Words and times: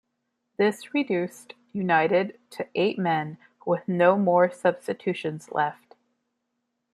This 0.57 0.95
reduced 0.95 1.53
United 1.73 2.39
to 2.53 2.67
eight 2.73 2.97
men, 2.97 3.37
with 3.67 3.87
no 3.87 4.17
more 4.17 4.49
substitutions 4.49 5.51
left. 5.51 5.95